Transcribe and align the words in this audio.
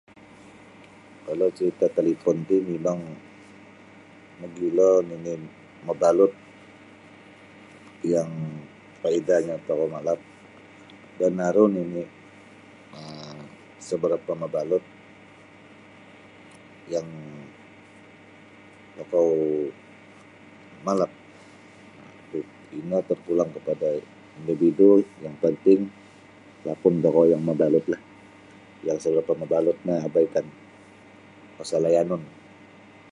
Kalau 1.25 1.47
carita' 1.57 1.93
talipon 1.95 2.37
ti 2.49 2.55
mimang 2.69 3.01
mogilo 4.39 4.89
nini' 5.09 5.35
mabalut 5.87 6.33
yang 8.13 8.31
paidahnyo 9.01 9.55
tokou 9.67 9.87
malap 9.95 10.19
dan 11.19 11.33
aru 11.49 11.65
nini' 11.75 12.07
um 12.97 13.37
sa' 13.85 13.99
barapa' 14.01 14.41
mabalut 14.43 14.83
yang 16.93 17.09
tokou 18.97 19.31
malap 20.87 21.11
ino 22.79 22.97
terpulang 23.09 23.49
kapada 23.55 23.89
individu 24.39 24.89
yang 25.23 25.35
penting 25.45 25.79
lapun 26.65 26.93
tokou 27.05 27.25
yang 27.31 27.41
mabalutlah 27.49 28.01
yang 28.85 28.97
isa 28.99 29.09
barapa' 29.15 29.41
mabalut 29.41 29.77
no 29.85 29.93
abaikan 30.07 30.47
kuasa 31.55 31.77
layanun. 31.85 32.23